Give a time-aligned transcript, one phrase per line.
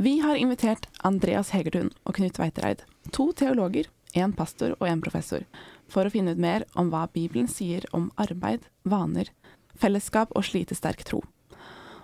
[0.00, 5.42] Vi har invitert Andreas Hegertun og Knut Veitereid, to teologer, en pastor og en professor,
[5.90, 9.32] for å finne ut mer om hva Bibelen sier om arbeid, vaner,
[9.74, 11.24] fellesskap og slitesterk tro.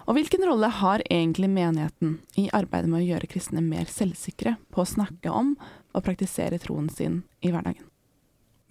[0.08, 4.82] Og hvilken rolle har egentlig menigheten i arbeidet med å gjøre kristne mer selvsikre på
[4.82, 5.54] å snakke om
[5.94, 7.86] og praktisere troen sin i hverdagen?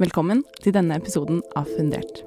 [0.04, 2.26] Velkommen til denne episoden av Fundert.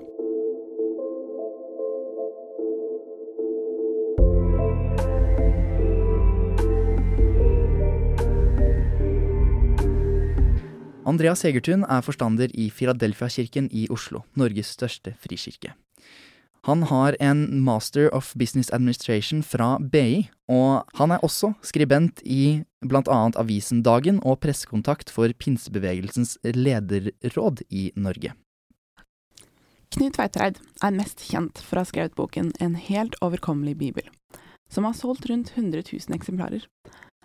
[11.06, 15.76] Andreas Hegertun er forstander i Filadelfia-kirken i Oslo, Norges største frikirke.
[16.66, 22.64] Han har en Master of Business Administration fra BI, og han er også skribent i
[22.82, 28.34] annet avisen Dagen og pressekontakt for pinsebevegelsens lederråd i Norge.
[29.94, 34.10] Knut Tveitereid er mest kjent for å ha skrevet boken En helt overkommelig bibel,
[34.66, 36.66] som har solgt rundt 100 000 eksemplarer.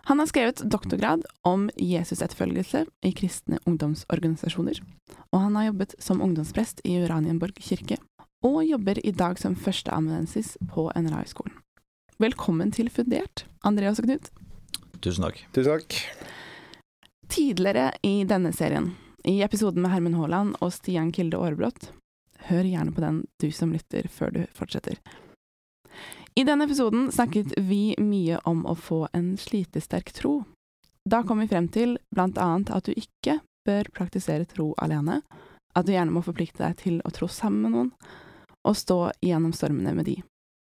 [0.03, 4.80] Han har skrevet doktorgrad om Jesusetterfølgelse i kristne ungdomsorganisasjoner,
[5.30, 7.99] og han har jobbet som ungdomsprest i Uranienborg kirke,
[8.41, 11.53] og jobber i dag som førsteamanuensis på NRA-skolen.
[12.21, 14.31] Velkommen til Fundert, Andreas og Knut.
[15.02, 15.45] Tusen takk.
[15.53, 15.95] Tusen takk.
[17.31, 18.91] Tidligere i denne serien,
[19.25, 21.91] i episoden med Hermen Haaland og Stian Kilde Aarebrot,
[22.49, 24.97] hør gjerne på den du som lytter før du fortsetter.
[26.35, 30.43] I denne episoden snakket vi mye om å få en slitesterk tro.
[31.09, 35.19] Da kom vi frem til blant annet at du ikke bør praktisere tro alene,
[35.75, 37.91] at du gjerne må forplikte deg til å tro sammen med noen,
[38.63, 40.17] og stå gjennom stormene med de.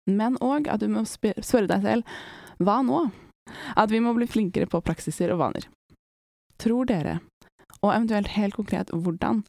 [0.09, 2.17] Men òg at du må spørre deg selv
[2.65, 3.05] hva nå?
[3.77, 5.69] At vi må bli flinkere på praksiser og vaner.
[6.61, 7.19] Tror dere,
[7.81, 9.45] og eventuelt helt konkret hvordan,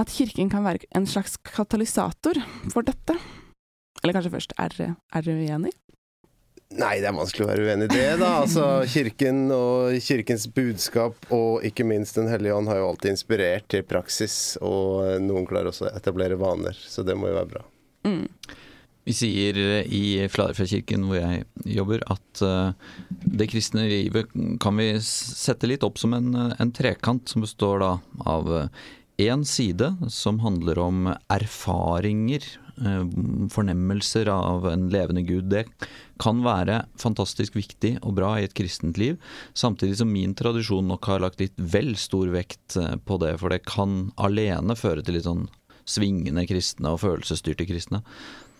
[0.00, 2.40] at kirken kan være en slags katalysator
[2.72, 3.16] for dette?
[4.00, 5.72] Eller kanskje først, er er dere uenig?
[6.70, 8.30] Nei, det er vanskelig å være uenig i det, da.
[8.44, 13.66] Altså, Kirken og kirkens budskap, og ikke minst Den hellige ånd, har jo alltid inspirert
[13.72, 14.54] til praksis.
[14.62, 17.64] Og noen klarer også å etablere vaner, så det må jo være bra.
[18.06, 18.28] Mm.
[19.08, 21.42] Vi sier i Filadelfia-kirken hvor jeg
[21.74, 22.70] jobber, at uh,
[23.24, 24.30] det kristne livet
[24.62, 27.92] kan vi sette litt opp som en, en trekant som består da
[28.30, 28.52] av
[29.20, 32.44] én side som handler om erfaringer
[32.80, 33.04] Eh,
[33.52, 35.50] fornemmelser av en levende gud.
[35.52, 35.66] Det
[36.20, 39.18] kan være fantastisk viktig og bra i et kristent liv,
[39.52, 43.52] samtidig som min tradisjon nok har lagt litt vel stor vekt eh, på det, for
[43.52, 45.48] det kan alene føre til litt sånn
[45.84, 48.00] svingende kristne og følelsesstyrte kristne.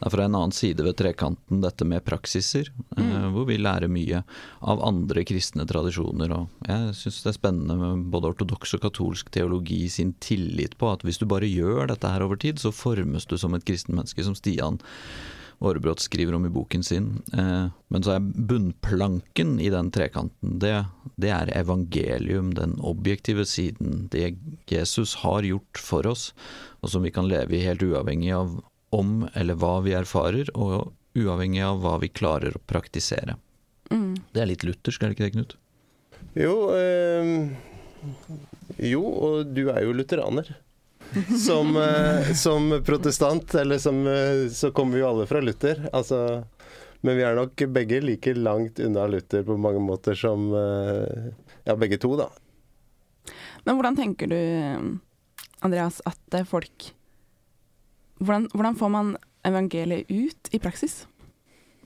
[0.00, 3.34] Det er fra en annen side ved trekanten dette med praksiser, eh, mm.
[3.34, 4.22] hvor vi lærer mye
[4.64, 6.32] av andre kristne tradisjoner.
[6.32, 10.88] Og jeg syns det er spennende med både ortodoks og katolsk teologi sin tillit på
[10.94, 13.98] at hvis du bare gjør dette her over tid, så formes du som et kristen
[13.98, 14.80] menneske, som Stian
[15.60, 17.10] Aarebrot skriver om i boken sin.
[17.36, 20.72] Eh, men så er bunnplanken i den trekanten, det,
[21.20, 24.06] det er evangelium, den objektive siden.
[24.08, 24.32] Det
[24.72, 26.30] Jesus har gjort for oss,
[26.80, 28.56] og som vi kan leve i helt uavhengig av
[28.90, 33.36] om eller hva vi erfarer, og uavhengig av hva vi klarer å praktisere.
[33.90, 34.14] Mm.
[34.32, 35.56] Det er litt luthersk, er det ikke det, Knut?
[36.38, 37.50] Jo, øh,
[38.78, 40.52] jo, og du er jo lutheraner.
[41.46, 45.88] Som, øh, som protestant, eller som, øh, så kommer vi jo alle fra Luther.
[45.92, 46.44] Altså,
[47.02, 50.52] men vi er nok begge like langt unna Luther på mange måter som
[51.64, 52.28] Ja, begge to, da.
[53.66, 54.38] Men hvordan tenker du,
[55.66, 56.92] Andreas, at folk
[58.20, 59.14] hvordan, hvordan, får man
[59.46, 61.04] evangeliet ut i praksis?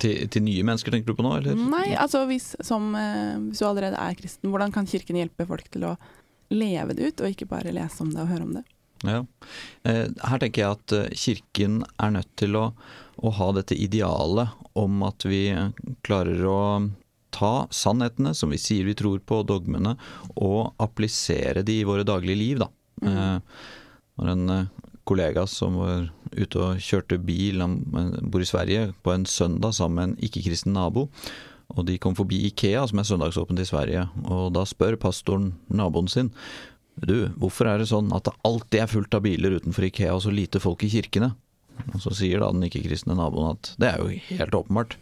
[0.02, 1.58] Til, til, nye mennesker tenker du på nå, eller?
[1.58, 5.68] Nei, altså hvis, som, eh, hvis, du allerede er kristen, hvordan kan kirken hjelpe folk
[5.70, 5.94] til å
[6.54, 8.64] leve det ut, og ikke bare lese om det og høre om det?
[9.04, 9.20] Ja.
[9.86, 12.66] Eh, her tenker jeg at eh, kirken er nødt til å,
[13.22, 15.46] å ha dette idealet om at vi
[16.06, 16.60] klarer å
[17.34, 19.94] ta sannhetene som vi sier vi tror på, dogmene,
[20.34, 22.70] og applisere de i våre daglige liv, da.
[23.02, 23.40] Mm.
[24.14, 24.52] Når en
[25.08, 27.80] kollega som var ute og kjørte bil, han
[28.30, 31.08] bor i Sverige, på en søndag sammen med en ikke-kristen nabo.
[31.74, 36.10] Og de kom forbi Ikea, som er søndagsåpent i Sverige, og da spør pastoren naboen
[36.12, 36.32] sin
[36.94, 40.22] du, hvorfor er det sånn at det alltid er fullt av biler utenfor Ikea og
[40.22, 41.32] så lite folk i kirkene?
[41.90, 44.94] Og så sier da den ikke-kristne naboen at det er jo helt åpenbart.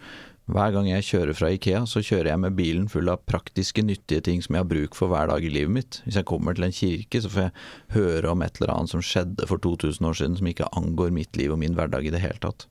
[0.50, 4.24] Hver gang jeg kjører fra Ikea, så kjører jeg med bilen full av praktiske, nyttige
[4.26, 6.00] ting som jeg har bruk for hver dag i livet mitt.
[6.02, 7.52] Hvis jeg kommer til en kirke, så får jeg
[7.94, 11.38] høre om et eller annet som skjedde for 2000 år siden som ikke angår mitt
[11.38, 12.66] liv og min hverdag i det hele tatt.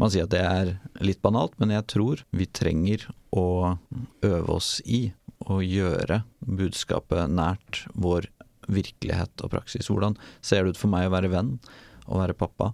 [0.00, 0.72] Man sier at det er
[1.04, 3.04] litt banalt, men jeg tror vi trenger
[3.36, 3.76] å
[4.24, 5.10] øve oss i
[5.52, 8.30] å gjøre budskapet nært vår
[8.72, 9.92] virkelighet og praksis.
[9.92, 11.58] Hvordan ser det ut for meg å være venn
[12.06, 12.72] og være pappa?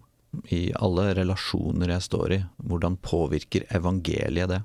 [0.53, 4.63] I alle relasjoner jeg står i, hvordan påvirker evangeliet det?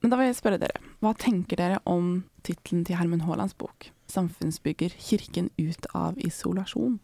[0.00, 3.90] Men da vil jeg spørre dere, Hva tenker dere om tittelen til Hermen Haalands bok?
[4.10, 6.98] 'Samfunnsbygger kirken ut av isolasjon'?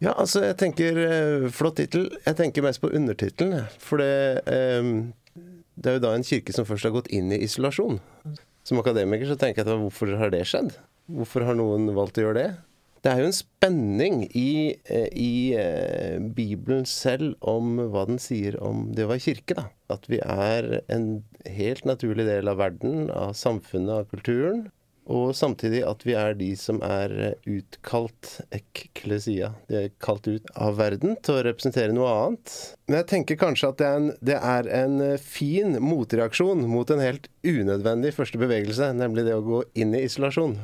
[0.00, 2.08] Ja, altså, jeg tenker eh, Flott tittel.
[2.24, 3.66] Jeg tenker mest på undertittelen.
[3.78, 5.42] For det, eh,
[5.76, 8.00] det er jo da en kirke som først har gått inn i isolasjon.
[8.64, 10.72] Som akademiker så tenker jeg at hvorfor har det skjedd?
[11.10, 12.50] Hvorfor har noen valgt å gjøre det?
[13.00, 18.58] Det er jo en spenning i, eh, i eh, Bibelen selv om hva den sier
[18.60, 19.56] om det å være kirke.
[19.56, 19.70] da.
[19.90, 24.68] At vi er en helt naturlig del av verden, av samfunnet, av kulturen.
[25.10, 27.14] Og samtidig at vi er de som er
[27.48, 29.54] utkalt ekklesia.
[29.70, 32.52] De er kalt ut av verden til å representere noe annet.
[32.86, 36.92] Men jeg tenker kanskje at det er en, det er en eh, fin motreaksjon mot
[36.92, 40.58] en helt unødvendig første bevegelse, nemlig det å gå inn i isolasjon.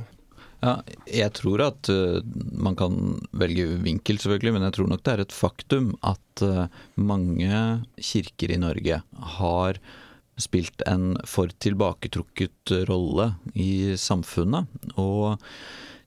[0.65, 0.79] Ja,
[1.11, 2.23] jeg tror at uh,
[2.57, 6.67] man kan velge vinkel, selvfølgelig, men jeg tror nok det er et faktum at uh,
[6.97, 7.61] mange
[8.01, 9.01] kirker i Norge
[9.37, 9.81] har
[10.41, 14.69] spilt en for tilbaketrukket rolle i samfunnet.
[15.01, 15.37] Og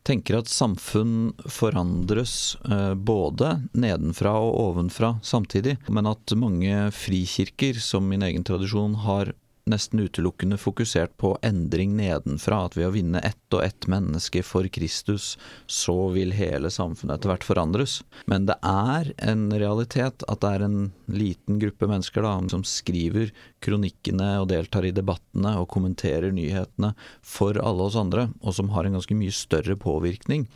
[0.08, 5.78] tenker at samfunn forandres uh, både nedenfra og ovenfra samtidig.
[5.90, 9.34] Men at mange frikirker, som min egen tradisjon, har
[9.72, 12.66] nesten utelukkende fokusert på endring nedenfra.
[12.68, 15.36] At ved å vinne ett og ett menneske for Kristus,
[15.68, 18.00] så vil hele samfunnet etter hvert forandres.
[18.30, 20.80] Men det er en realitet at det er en
[21.12, 23.34] liten gruppe mennesker da, som skriver
[23.64, 28.88] kronikkene og deltar i debattene og kommenterer nyhetene for alle oss andre, og som har
[28.88, 30.48] en ganske mye større påvirkning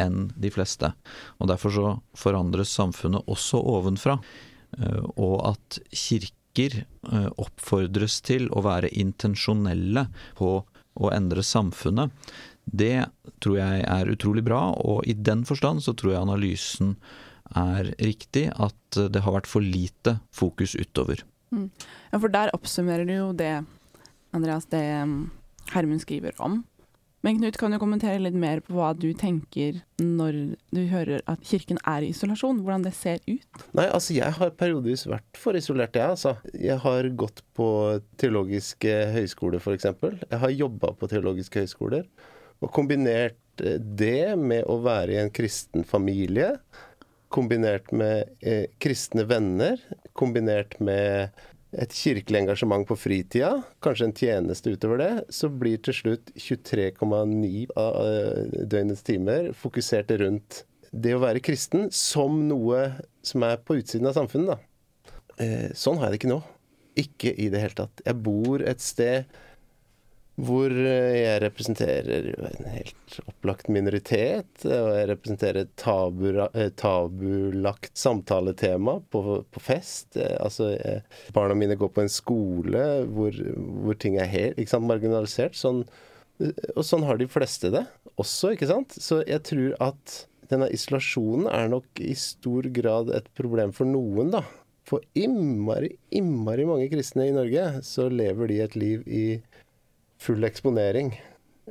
[0.00, 0.90] enn de fleste.
[1.38, 4.18] Og Derfor så forandres samfunnet også ovenfra.
[4.78, 10.08] Eh, og at kirken kirker eh, oppfordres til å være intensjonelle
[10.38, 10.64] på
[10.94, 12.10] å endre samfunnet,
[12.64, 13.06] det
[13.42, 14.72] tror jeg er utrolig bra.
[14.78, 16.96] Og i den forstand så tror jeg analysen
[17.54, 21.24] er riktig, at det har vært for lite fokus utover.
[21.50, 21.70] Mm.
[22.10, 23.64] Ja, for der oppsummerer du jo det,
[24.32, 24.84] Andreas, det
[25.74, 26.62] Hermund skriver om.
[27.24, 30.36] Men Knut, kan du kommentere litt mer på hva du tenker når
[30.76, 32.58] du hører at kirken er i isolasjon?
[32.60, 33.62] Hvordan det ser ut?
[33.72, 36.34] Nei, altså jeg har periodevis vært for isolert, jeg, altså.
[36.52, 37.68] Jeg har gått på
[38.20, 39.88] teologiske høyskoler, f.eks.
[40.20, 42.04] Jeg har jobba på teologiske høyskoler.
[42.60, 46.58] Og kombinert eh, det med å være i en kristen familie,
[47.32, 49.80] kombinert med eh, kristne venner,
[50.12, 51.32] kombinert med
[51.80, 53.50] et kirkelig engasjement på fritida,
[53.84, 60.14] kanskje en tjeneste utover det, så blir til slutt 23,9 av eh, døgnets timer fokusert
[60.22, 60.62] rundt
[60.94, 62.86] det å være kristen som noe
[63.26, 64.54] som er på utsiden av samfunnet.
[64.54, 65.14] Da.
[65.42, 66.40] Eh, sånn har jeg det ikke nå.
[67.00, 68.04] Ikke i det hele tatt.
[68.06, 69.40] Jeg bor et sted
[70.34, 74.64] hvor eh, jeg representerer en helt opplagt minoritet.
[74.66, 80.16] Og jeg representerer et tabu, eh, tabulagt samtaletema på, på, fest.
[80.18, 82.84] Altså, altså, barna mine går på en skole
[83.14, 83.38] hvor,
[83.86, 85.54] hvor ting er helt sant, marginalisert.
[85.58, 85.84] Sånn,
[86.74, 87.86] og sånn har de fleste det
[88.20, 88.98] også, ikke sant.
[88.98, 90.20] Så jeg tror at
[90.50, 94.44] denne isolasjonen er nok i stor grad et problem for noen, da.
[94.84, 99.26] For innmari, innmari mange kristne i Norge så lever de et liv i
[100.24, 101.12] full eksponering,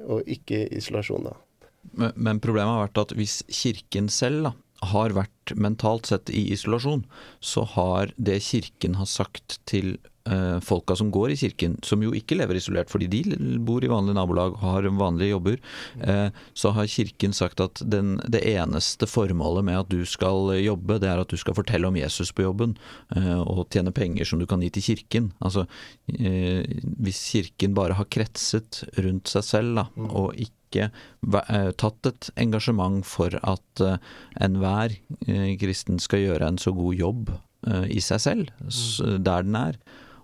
[0.08, 1.30] og ikke isolasjon.
[1.30, 1.38] da.
[1.92, 4.54] Men, men problemet har vært at hvis Kirken selv da,
[4.84, 7.06] har vært mentalt sett i isolasjon,
[7.40, 9.96] så har det Kirken har sagt til
[10.64, 14.16] folka som går i kirken, som jo ikke lever isolert fordi de bor i vanlige
[14.16, 15.58] nabolag og har vanlige jobber,
[16.00, 21.00] eh, så har Kirken sagt at den, det eneste formålet med at du skal jobbe,
[21.02, 22.76] det er at du skal fortelle om Jesus på jobben
[23.16, 25.32] eh, og tjene penger som du kan gi til kirken.
[25.44, 25.66] Altså,
[26.14, 26.64] eh,
[27.04, 30.10] hvis Kirken bare har kretset rundt seg selv da, mm.
[30.12, 33.84] og ikke eh, tatt et engasjement for at
[34.44, 34.96] enhver
[35.62, 37.34] kristen skal gjøre en så god jobb
[37.64, 39.22] i seg selv, mm.
[39.24, 39.78] der den er,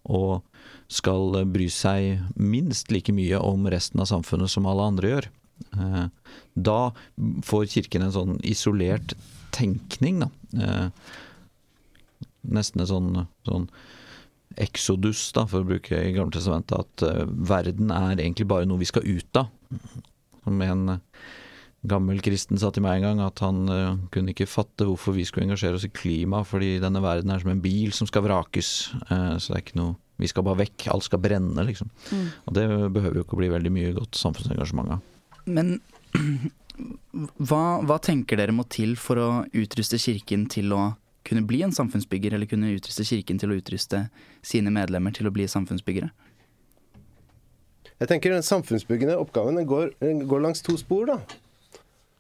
[0.04, 0.42] og
[0.90, 5.28] skal bry seg minst like mye om resten av samfunnet som alle andre gjør.
[6.56, 6.80] Da
[7.46, 9.14] får Kirken en sånn isolert
[9.56, 10.30] tenkning, da.
[12.50, 13.12] Nesten en sånn,
[13.46, 13.68] sånn
[14.60, 18.90] eksodus, da, for å bruke i Gamle testamentet, at verden er egentlig bare noe vi
[18.90, 19.52] skal ut av.
[20.46, 20.98] Som en
[21.88, 25.26] gammel kristen sa til meg en gang, at han uh, kunne ikke fatte hvorfor vi
[25.28, 28.92] skulle engasjere oss i klima, fordi denne verden er som en bil som skal vrakes.
[29.08, 30.90] Uh, så det er ikke noe Vi skal bare vekk.
[30.92, 31.88] Alt skal brenne, liksom.
[32.12, 32.24] Mm.
[32.44, 35.06] Og det behøver jo ikke å bli veldig mye godt samfunnsengasjement av.
[35.48, 35.78] Men
[37.48, 40.90] hva, hva, tenker dere må til for å utruste Kirken til å
[41.24, 44.10] kunne bli en samfunnsbygger, eller kunne utruste Kirken til å utruste
[44.44, 46.12] sine medlemmer til å bli samfunnsbyggere?
[48.00, 51.06] Jeg tenker Den samfunnsbyggende oppgaven går, går, langs to spor.
[51.06, 51.20] da.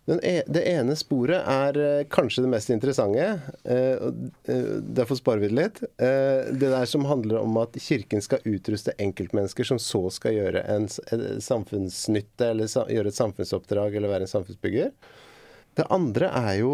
[0.10, 3.28] E, det ene sporet er eh, kanskje det mest interessante.
[3.63, 4.08] Eh,
[4.50, 5.82] eh, derfor sparer vi det litt.
[6.00, 10.88] det der som handler om at Kirken skal utruste enkeltmennesker som så skal gjøre en,
[11.44, 14.94] samfunnsnytte, eller gjøre et samfunnsoppdrag, eller være en samfunnsbygger.
[15.78, 16.74] Det andre er jo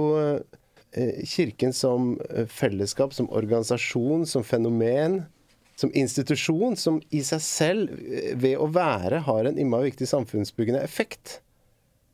[1.27, 2.13] Kirken som
[2.47, 5.25] fellesskap, som organisasjon, som fenomen.
[5.75, 7.97] Som institusjon som i seg selv,
[8.39, 11.41] ved å være, har en innmari viktig samfunnsbyggende effekt.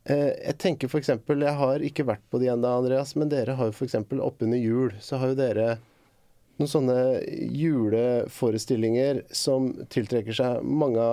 [0.04, 1.12] Eh, jeg tenker f.eks.
[1.14, 3.98] Jeg har ikke vært på de ennå, Andreas, men dere har jo f.eks.
[4.18, 5.68] oppunder jul, så har jo dere
[6.60, 6.96] noen sånne
[7.56, 11.04] juleforestillinger som tiltrekker seg mange,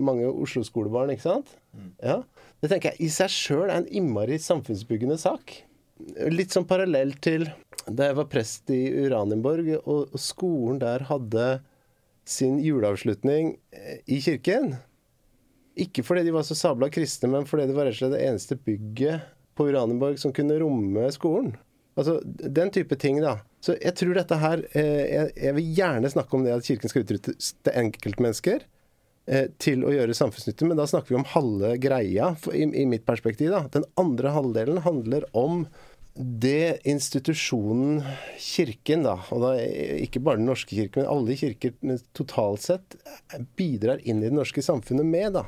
[0.00, 1.52] mange Oslo-skolebarn, ikke sant?
[1.76, 1.90] Mm.
[2.02, 2.22] Ja.
[2.62, 5.54] Det tenker jeg i seg sjøl er en innmari samfunnsbyggende sak.
[6.32, 7.46] Litt sånn parallell til
[7.86, 11.46] da jeg var prest i Uranienborg, og skolen der hadde
[12.28, 13.56] sin juleavslutning
[14.06, 14.76] i kirken.
[15.80, 18.24] Ikke fordi de var så sabla kristne, men fordi det var rett og slett det
[18.26, 21.54] eneste bygget på Uranienborg som kunne romme skolen.
[21.98, 23.38] Altså den type ting, da.
[23.60, 27.04] Så jeg tror dette her eh, jeg, vil gjerne snakke om det at Kirken skal
[27.04, 28.64] utruste enkeltmennesker
[29.28, 33.04] eh, til å gjøre samfunnsnytte, men da snakker vi om halve greia, i, i mitt
[33.08, 33.52] perspektiv.
[33.52, 33.66] da.
[33.72, 35.66] Den andre halvdelen handler om
[36.14, 38.02] det institusjonen
[38.40, 41.72] Kirken, da, og da ikke bare Den norske kirken, men alle kirker
[42.12, 42.96] totalt sett,
[43.56, 45.46] bidrar inn i det norske samfunnet med, da.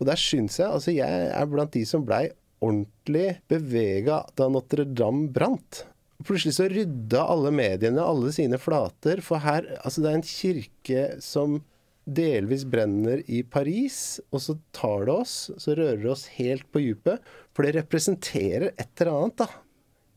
[0.00, 2.26] Og der syns jeg altså jeg er blant de som blei
[2.64, 5.84] ordentlig bevega da Notre-Dame brant.
[6.24, 11.06] Plutselig så rydda alle mediene alle sine flater, for her Altså, det er en kirke
[11.24, 11.58] som
[12.04, 16.82] delvis brenner i Paris, og så tar det oss, så rører det oss helt på
[16.84, 17.22] djupet.
[17.56, 19.48] For det representerer et eller annet, da.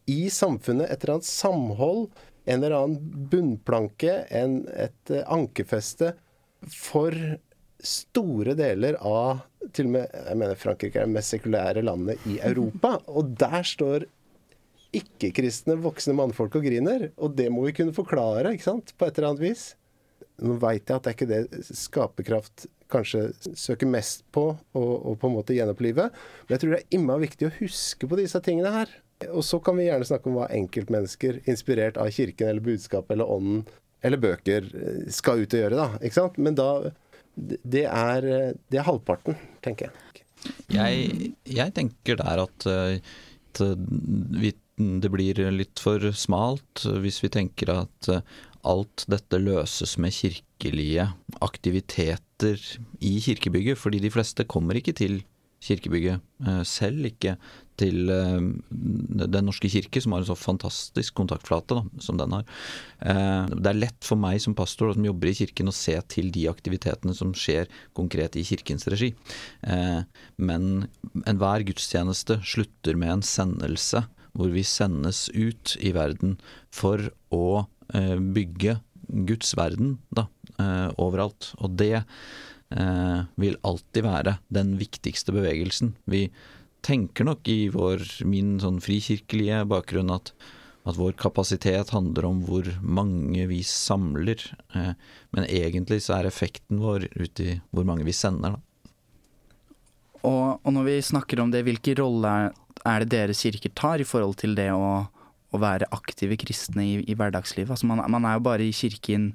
[0.07, 0.88] I samfunnet.
[0.91, 2.07] Et eller annet samhold.
[2.48, 4.22] En eller annen bunnplanke.
[4.31, 6.13] En, et ankefeste ankerfeste
[6.74, 7.13] for
[7.84, 9.43] store deler av
[9.75, 12.98] til og med jeg mener Frankrike er det mest sekulære landet i Europa.
[13.17, 14.07] Og der står
[14.98, 17.10] ikke-kristne voksne mannfolk og griner.
[17.19, 18.96] Og det må vi kunne forklare, ikke sant?
[18.98, 19.67] På et eller annet vis.
[20.41, 25.27] Nå veit jeg at det er ikke det skaperkraft kanskje søker mest på og, på
[25.27, 28.72] en måte gjenopplive, men jeg tror det er immer viktig å huske på disse tingene
[28.72, 28.93] her.
[29.34, 33.34] Og så kan vi gjerne snakke om hva enkeltmennesker, inspirert av kirken eller budskapet eller
[33.34, 33.65] ånden
[34.05, 34.69] eller bøker,
[35.12, 35.88] skal ut og gjøre, da.
[36.00, 36.38] Ikke sant?
[36.39, 36.69] Men da
[37.38, 38.27] det er,
[38.67, 40.24] det er halvparten, tenker jeg.
[40.72, 43.62] Jeg, jeg tenker der at, at
[44.41, 48.12] vi, det blir litt for smalt hvis vi tenker at
[48.67, 51.08] alt dette løses med kirkelige
[51.46, 52.62] aktiviteter
[53.00, 55.22] i kirkebygget, fordi de fleste kommer ikke til
[55.63, 57.38] kirkebygget eh, selv, ikke
[57.79, 62.46] til eh, Den norske kirke, som har en så fantastisk kontaktflate da, som den har.
[63.01, 66.31] Eh, det er lett for meg som pastor som jobber i kirken å se til
[66.36, 69.13] de aktivitetene som skjer konkret i kirkens regi.
[70.38, 70.88] Men
[71.25, 74.03] enhver gudstjeneste slutter med en sendelse
[74.38, 76.36] hvor vi sendes ut i verden
[76.74, 78.77] for å bygge
[79.27, 80.27] Guds verden da,
[81.00, 81.51] overalt.
[81.63, 82.03] Og det
[82.75, 85.96] eh, vil alltid være den viktigste bevegelsen.
[86.10, 86.27] Vi
[86.86, 90.31] tenker nok i vår, min sånn frikirkelige bakgrunn at,
[90.88, 94.43] at vår kapasitet handler om hvor mange vi samler,
[94.75, 94.93] eh,
[95.36, 98.63] men egentlig så er effekten vår ut i hvor mange vi sender, da.
[100.25, 102.31] Og, og, når vi snakker om det, hvilken rolle
[102.84, 106.96] er, det deres kirker tar i forhold til det å, å være aktive kristne i,
[107.05, 107.72] i hverdagslivet?
[107.75, 109.29] Altså man, man, er jo bare i kirken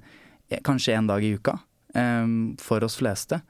[0.51, 1.57] eh, kanskje en dag i uka.
[1.95, 3.41] Ehm, for oss fleste.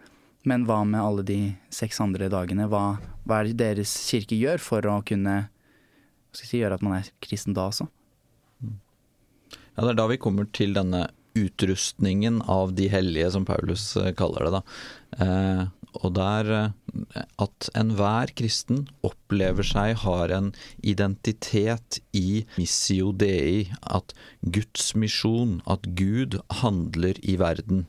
[0.49, 1.38] Men hva med alle de
[1.70, 2.66] seks andre dagene?
[2.70, 5.37] Hva, hva er det deres kirke gjør for å kunne
[6.34, 7.87] si, gjøre at man er kristen da også?
[8.62, 11.06] Ja, Det er da vi kommer til denne
[11.38, 14.58] utrustningen av de hellige, som Paulus eh, kaller det.
[14.58, 14.62] da.
[15.25, 15.62] Eh,
[16.00, 24.14] og der eh, at enhver kristen opplever seg har en identitet i missio dei, at
[24.42, 27.87] Guds misjon, at Gud handler i verden.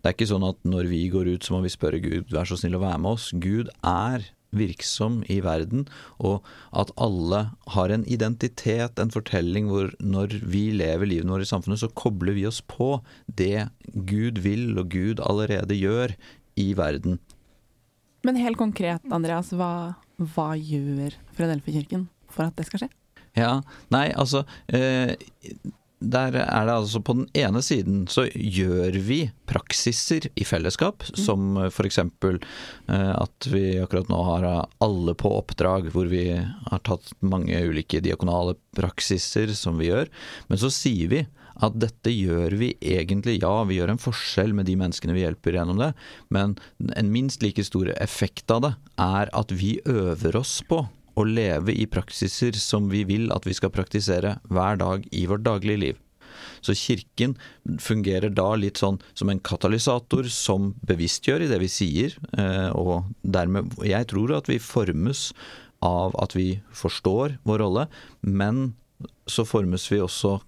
[0.00, 2.48] Det er ikke sånn at når vi går ut, så må vi spørre Gud, vær
[2.48, 3.30] så snill å være med oss.
[3.34, 5.86] Gud er virksom i verden,
[6.22, 6.44] og
[6.76, 7.40] at alle
[7.74, 12.36] har en identitet, en fortelling hvor når vi lever livet vårt i samfunnet, så kobler
[12.38, 12.96] vi oss på
[13.26, 16.14] det Gud vil og Gud allerede gjør
[16.60, 17.18] i verden.
[18.24, 22.92] Men helt konkret, Andreas, hva, hva gjør Filadelfia-kirken for at det skal skje?
[23.34, 23.58] Ja,
[23.90, 25.16] nei, altså eh,
[26.04, 31.20] der er det altså på den ene siden så gjør vi praksiser i fellesskap, mm.
[31.20, 32.00] som f.eks.
[32.00, 34.48] Eh, at vi akkurat nå har
[34.84, 40.12] alle på oppdrag, hvor vi har tatt mange ulike diakonale praksiser som vi gjør.
[40.50, 41.24] Men så sier vi
[41.62, 45.58] at dette gjør vi egentlig, ja, vi gjør en forskjell med de menneskene vi hjelper
[45.58, 45.92] gjennom det,
[46.34, 46.56] men
[46.96, 50.84] en minst like stor effekt av det er at vi øver oss på
[51.14, 55.46] å leve i praksiser som vi vil at vi skal praktisere hver dag i vårt
[55.46, 56.00] daglige liv.
[56.64, 57.36] Så kirken
[57.80, 63.12] fungerer da litt sånn som en katalysator som bevisstgjør i det vi sier, eh, og
[63.22, 65.32] dermed Jeg tror at vi formes
[65.84, 67.86] av at vi forstår vår rolle,
[68.22, 68.74] men
[69.28, 70.38] så formes vi også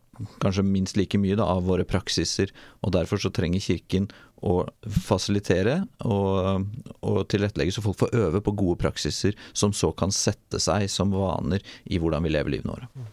[0.43, 4.09] kanskje minst like mye da, av våre praksiser, og derfor så trenger Kirken
[4.45, 6.67] å fasilitere og,
[7.01, 11.15] og tilrettelegge så folk får øve på gode praksiser som så kan sette seg som
[11.15, 13.13] vaner i hvordan vi lever livene våre.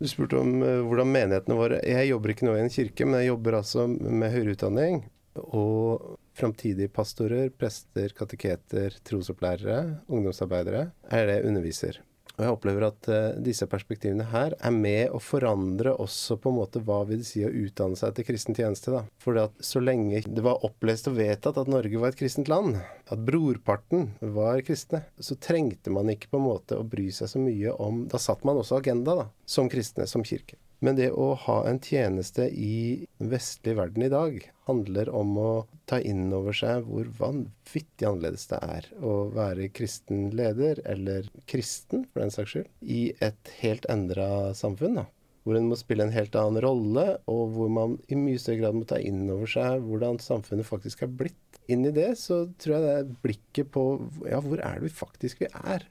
[0.00, 3.20] Du spurte om uh, hvordan menighetene våre Jeg jobber ikke nå i en kirke, men
[3.20, 5.02] jeg jobber altså med høyere utdanning.
[5.36, 12.00] Og framtidige pastorer, prester, kateketer, trosopplærere, ungdomsarbeidere er det jeg underviser.
[12.36, 16.58] Og jeg opplever at uh, disse perspektivene her er med å forandre også på en
[16.58, 19.04] måte hva vil det si å utdanne seg til kristen tjeneste.
[19.22, 22.76] For så lenge det var opplest og vedtatt at Norge var et kristent land,
[23.08, 27.40] at brorparten var kristne, så trengte man ikke på en måte å bry seg så
[27.40, 30.58] mye om Da satt man også agenda, da, som kristne, som kirke.
[30.86, 34.36] Men det å ha en tjeneste i den vestlige verden i dag
[34.68, 35.48] handler om å
[35.90, 42.04] ta inn over seg hvor vanvittig annerledes det er å være kristen leder, eller kristen
[42.12, 45.00] for den saks skyld, i et helt endra samfunn.
[45.00, 45.06] da.
[45.42, 48.78] Hvor en må spille en helt annen rolle, og hvor man i mye større grad
[48.78, 51.60] må ta inn over seg hvordan samfunnet faktisk er blitt.
[51.66, 53.88] Inn i det så tror jeg det er blikket på
[54.30, 55.90] ja, hvor er det vi faktisk vi er?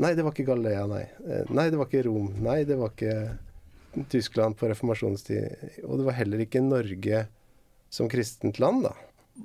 [0.00, 1.06] Nei, det var ikke Galilea, nei.
[1.26, 2.30] Eh, nei, det var ikke Rom.
[2.46, 3.16] Nei, det var ikke
[4.08, 5.84] Tyskland på reformasjonstid.
[5.84, 7.24] Og det var heller ikke Norge
[7.90, 8.94] som kristent land, da.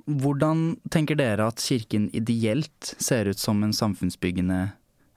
[0.06, 4.58] Hvordan tenker dere at kirken ideelt ser ut som en samfunnsbyggende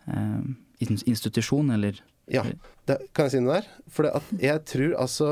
[0.07, 0.41] eh,
[0.79, 1.99] institusjon, eller?
[2.31, 2.45] Ja,
[2.87, 3.69] det, kan jeg si noe der?
[3.91, 4.07] For
[4.39, 5.31] jeg tror altså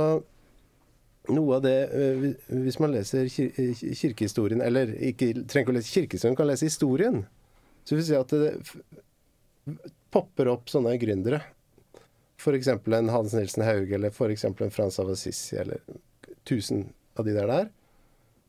[1.32, 2.26] noe av det eh,
[2.66, 7.22] Hvis man leser kirkehistorien, eller ikke trenger ikke å lese kirkehistorien, kan lese historien,
[7.86, 8.56] så vil vi si at det
[10.14, 11.42] popper opp sånne gründere
[12.38, 12.68] F.eks.
[12.68, 14.46] en Hans Nilsen Hauge, eller f.eks.
[14.46, 15.82] en Frans av Assisi, eller
[16.48, 17.70] tusen av de der der.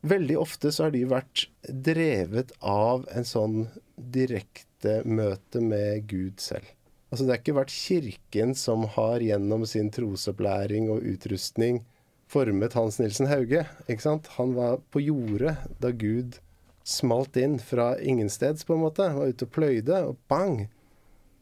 [0.01, 3.65] Veldig ofte så har de vært drevet av en sånn
[3.99, 6.69] direkte møte med Gud selv.
[7.09, 11.81] Altså det har ikke vært Kirken som har gjennom sin trosopplæring og utrustning
[12.29, 13.65] formet Hans Nilsen Hauge.
[13.87, 14.29] ikke sant?
[14.37, 16.37] Han var på jordet da Gud
[16.85, 19.09] smalt inn fra ingensteds, på en måte.
[19.13, 20.67] Var ute og pløyde, og bang!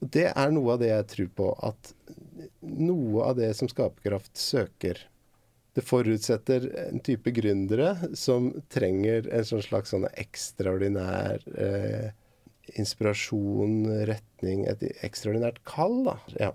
[0.02, 1.52] Og Det er noe av det jeg tror på.
[1.66, 1.94] At
[2.62, 5.00] noe av det som Skaperkraft søker
[5.78, 12.08] Det forutsetter en type gründere som trenger en sånn slags sånn ekstraordinær eh,
[12.82, 16.16] inspirasjon, retning, et ekstraordinært kall, da.
[16.42, 16.50] Ja.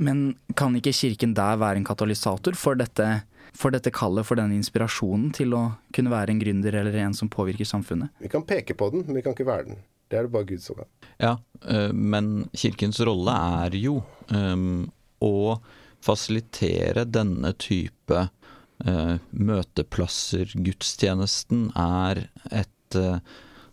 [0.00, 3.08] Men kan ikke Kirken der være en katalysator for dette,
[3.56, 5.64] for dette kallet, for denne inspirasjonen til å
[5.96, 8.12] kunne være en gründer eller en som påvirker samfunnet?
[8.20, 9.80] Vi kan peke på den, men vi kan ikke være den.
[10.10, 10.88] Det er det bare Gud som kan.
[11.22, 11.34] Ja,
[11.70, 14.00] eh, men kirkens rolle er jo
[14.34, 14.88] um,
[15.22, 15.60] å
[16.02, 20.54] fasilitere denne type uh, møteplasser.
[20.64, 23.20] Gudstjenesten er et, uh,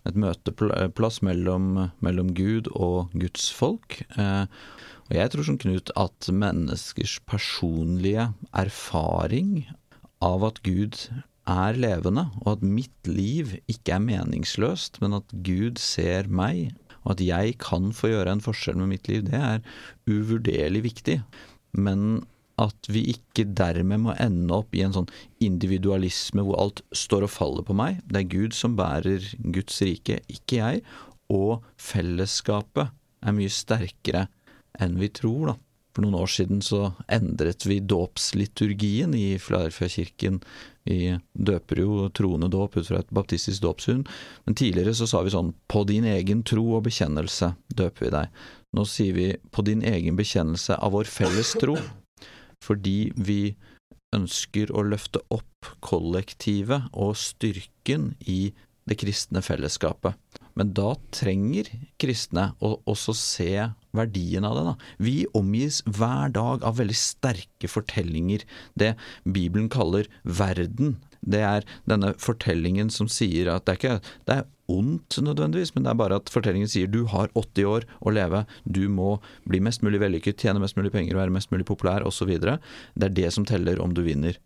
[0.05, 4.01] et møteplass mellom, mellom, Gud og Guds folk.
[4.19, 4.45] Uh,
[5.07, 9.63] og jeg tror som Knut at menneskers personlige erfaring
[10.21, 10.99] av at Gud
[11.47, 17.15] er levende, og at mitt liv ikke er meningsløst, men at Gud ser meg, og
[17.15, 19.61] at jeg kan få gjøre en forskjell med mitt liv, det er
[20.11, 21.21] uvurderlig viktig.
[21.77, 22.25] Men
[22.59, 25.09] at vi ikke dermed må ende opp i en sånn
[25.45, 28.01] individualisme hvor alt står og faller på meg.
[28.09, 30.81] Det er Gud som bærer Guds rike, ikke jeg.
[31.31, 32.89] Og fellesskapet
[33.21, 34.25] er mye sterkere
[34.81, 35.55] enn vi tror, da.
[35.97, 40.35] For noen år siden så endret vi dåpsliturgien i Filadelfia-kirken.
[40.85, 44.05] Vi døper jo troende dåp ut fra et baptistisk dåpshund,
[44.45, 48.37] men tidligere så sa vi sånn på din egen tro og bekjennelse døper vi deg.
[48.77, 51.79] Nå sier vi på din egen bekjennelse av vår felles tro,
[52.61, 53.41] fordi vi
[54.13, 58.51] ønsker å løfte opp kollektivet og styrken i
[58.85, 60.13] det kristne fellesskapet.
[60.53, 63.51] Men da trenger kristne å også se
[63.97, 64.65] verdien av det.
[64.69, 64.75] da.
[65.03, 68.45] Vi omgis hver dag av veldig sterke fortellinger.
[68.79, 70.97] Det Bibelen kaller verden.
[71.21, 75.85] Det er denne fortellingen som sier at det er ikke det er ondt nødvendigvis, men
[75.85, 79.15] det er bare at fortellingen sier du har 80 år å leve, du må
[79.47, 82.33] bli mest mulig vellykket, tjene mest mulig penger, være mest mulig populær osv.
[82.37, 84.39] Det er det som teller om du vinner.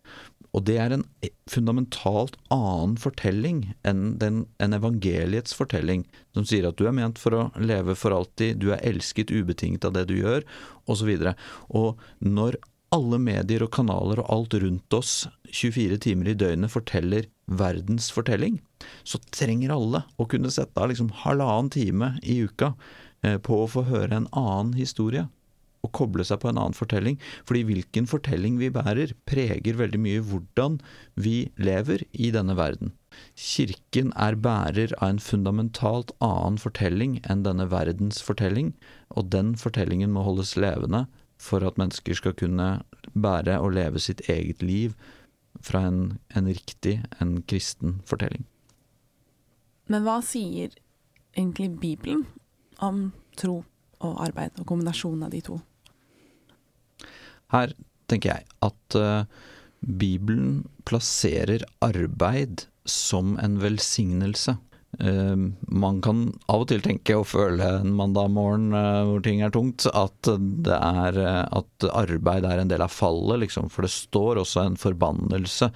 [0.51, 1.05] Og det er en
[1.49, 6.03] fundamentalt annen fortelling enn, den, en evangeliets fortelling,
[6.35, 9.87] som sier at du er ment for å leve for alltid, du er elsket ubetinget
[9.87, 10.43] av det du gjør,
[10.91, 11.13] osv.
[11.15, 11.35] Og, så
[11.79, 12.59] og når
[12.91, 15.13] alle medier og kanaler og alt rundt oss
[15.47, 18.59] 24 timer i døgnet forteller verdens fortelling,
[19.07, 22.73] så trenger alle å kunne sette av liksom halvannen time i uka
[23.23, 25.29] eh, på å få høre en annen historie.
[25.81, 27.17] Og koble seg på en annen fortelling.
[27.47, 30.79] Fordi hvilken fortelling vi bærer, preger veldig mye hvordan
[31.15, 32.93] vi lever i denne verden.
[33.35, 38.71] Kirken er bærer av en fundamentalt annen fortelling enn denne verdens fortelling,
[39.11, 41.07] og den fortellingen må holdes levende
[41.41, 42.69] for at mennesker skal kunne
[43.17, 44.93] bære og leve sitt eget liv
[45.61, 48.45] fra en, en riktig, en kristen fortelling.
[49.91, 50.71] Men hva sier
[51.35, 52.23] egentlig Bibelen
[52.79, 53.61] om tro
[54.01, 55.59] og arbeid, og kombinasjonen av de to?
[57.51, 57.73] Her
[58.11, 59.25] tenker jeg at uh,
[59.81, 64.57] Bibelen plasserer arbeid som en velsignelse.
[64.99, 69.39] Uh, man kan av og til tenke og føle en mandag morgen uh, hvor ting
[69.39, 73.69] er tungt, at, er, uh, at arbeid er en del av fallet, liksom.
[73.71, 75.71] For det står også en forbannelse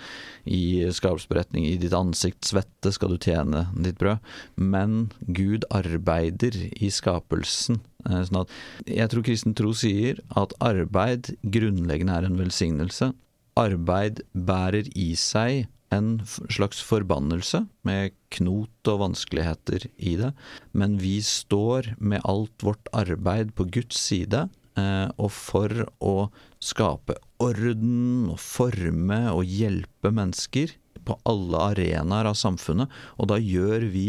[0.52, 1.68] i skapsberetning.
[1.70, 4.20] I ditt ansikt svette skal du tjene ditt brød.
[4.60, 7.80] Men Gud arbeider i skapelsen.
[8.06, 8.52] Sånn at
[8.86, 13.10] jeg tror kristen tro sier at arbeid grunnleggende er en velsignelse.
[13.58, 20.32] Arbeid bærer i seg en slags forbannelse, med knot og vanskeligheter i det,
[20.74, 24.46] men vi står med alt vårt arbeid på Guds side,
[24.78, 26.16] eh, og for å
[26.64, 33.86] skape orden og forme og hjelpe mennesker på alle arenaer av samfunnet, og da gjør
[33.94, 34.08] vi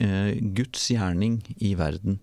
[0.00, 2.20] eh, Guds gjerning i verden.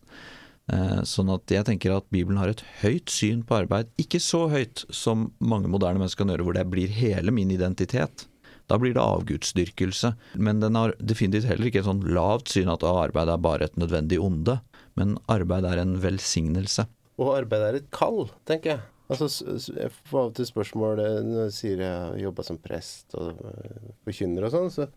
[0.67, 3.91] Eh, sånn at jeg tenker at Bibelen har et høyt syn på arbeid.
[4.01, 8.27] Ikke så høyt som mange moderne mennesker kan gjøre, hvor det blir hele min identitet.
[8.67, 10.13] Da blir det avgudsdyrkelse.
[10.35, 13.79] Men den har definitivt heller ikke et sånn lavt syn at arbeid er bare et
[13.79, 14.59] nødvendig onde.
[14.99, 16.87] Men arbeid er en velsignelse.
[17.17, 18.85] Og arbeid er et kall, tenker jeg.
[19.07, 22.59] Altså, Jeg får av og til spørsmål eh, når jeg sier jeg har jobba som
[22.59, 24.87] prest og eh, forkynner og sånn, så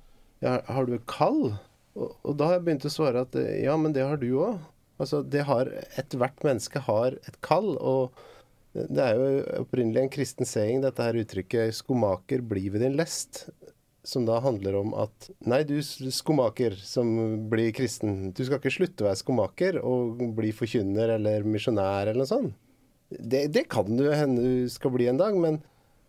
[0.43, 1.53] ja, har du et kall?
[1.95, 4.59] Og, og, da har jeg begynt å svare at ja, men det har du òg.
[5.01, 5.47] Altså, det
[6.01, 7.77] Ethvert menneske har et kall.
[7.79, 8.19] og
[8.75, 13.49] det er jo opprinnelig en kristen saying, dette her uttrykket 'skomaker, bli ved din lest'.
[14.03, 17.11] Som da handler om at nei, du skomaker som
[17.51, 22.23] blir kristen, du skal ikke slutte å være skomaker og bli forkynner eller misjonær eller
[22.23, 22.55] noe sånt.
[23.11, 25.61] Det, det kan du hende du skal bli en dag, men,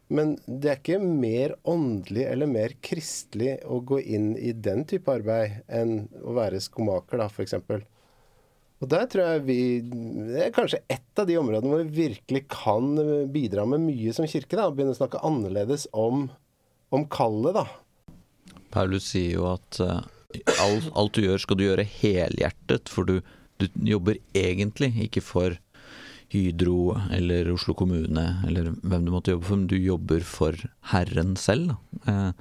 [0.08, 5.12] men det er ikke mer åndelig eller mer kristelig å gå inn i den type
[5.12, 7.58] arbeid enn å være skomaker, da, f.eks.
[8.82, 12.48] Og der tror jeg vi Det er kanskje ett av de områdene hvor vi virkelig
[12.50, 12.96] kan
[13.34, 14.58] bidra med mye som kirke.
[14.58, 16.30] da, Begynne å snakke annerledes om,
[16.89, 17.67] om kallet, da.
[18.72, 20.00] Paulus sier jo at uh,
[20.63, 23.20] alt, alt, du gjør, skal du gjøre helhjertet, for du,
[23.62, 25.60] du, jobber egentlig ikke for
[26.32, 30.58] Hydro eller Oslo kommune eller hvem du måtte jobbe for, men du jobber for
[30.94, 31.76] Herren selv.
[32.08, 32.32] Uh,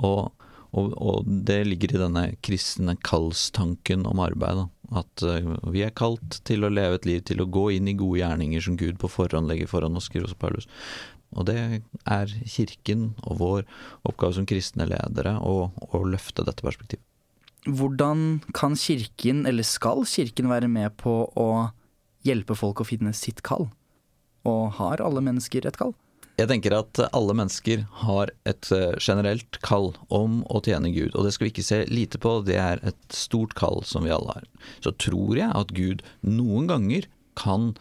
[0.00, 0.30] og,
[0.70, 4.64] og, og, det ligger i denne kristne kallstanken om arbeid.
[4.64, 7.88] da at uh, vi er kalt til å leve et liv, til å gå inn
[7.90, 10.66] i gode gjerninger som Gud på forhånd legger foran oss, skriver også Paulus.
[11.38, 11.58] Og det
[12.10, 13.60] er kirken og vår
[14.08, 17.04] oppgave som kristne ledere å, å løfte dette perspektivet.
[17.68, 21.50] Hvordan kan kirken, eller skal kirken være med på å
[22.26, 23.68] hjelpe folk å finne sitt kall?
[24.48, 25.92] Og har alle mennesker et kall?
[26.40, 31.26] Jeg tenker at alle mennesker har et eh, generelt kall om å tjene Gud, og
[31.26, 34.38] det skal vi ikke se lite på, det er et stort kall som vi alle
[34.38, 34.46] har.
[34.80, 37.74] Så tror jeg at Gud noen ganger kan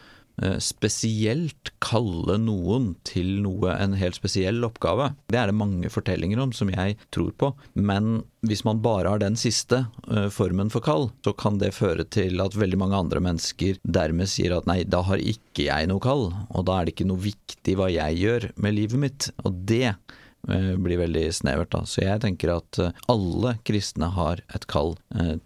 [0.64, 5.12] spesielt kalle noen til noe, en helt spesiell oppgave.
[5.32, 7.52] Det er det mange fortellinger om som jeg tror på.
[7.76, 12.06] Men hvis man bare har den siste uh, formen for kall, så kan det føre
[12.08, 16.04] til at veldig mange andre mennesker dermed sier at nei, da har ikke jeg noe
[16.04, 19.30] kall, og da er det ikke noe viktig hva jeg gjør med livet mitt.
[19.44, 21.84] Og det uh, blir veldig snevert, da.
[21.84, 22.80] Så jeg tenker at
[23.12, 24.96] alle kristne har et kall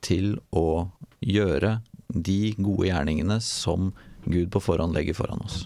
[0.06, 0.90] til å
[1.24, 1.80] gjøre
[2.14, 3.94] de gode gjerningene som
[4.26, 5.66] Gud på forhånd legger foran oss.